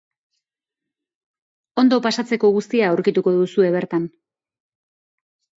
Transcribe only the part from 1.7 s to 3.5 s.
Ondo pasatzeko guztia aurkituko